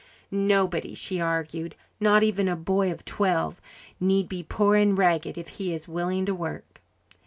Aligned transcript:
Nobody, 0.31 0.95
she 0.95 1.19
argued, 1.21 1.75
not 1.99 2.23
even 2.23 2.47
a 2.47 2.55
boy 2.55 2.91
of 2.91 3.05
twelve, 3.05 3.61
need 3.99 4.27
be 4.27 4.41
poor 4.41 4.75
and 4.75 4.97
ragged 4.97 5.37
if 5.37 5.47
he 5.49 5.75
is 5.75 5.87
willing 5.87 6.25
to 6.25 6.33
work. 6.33 6.81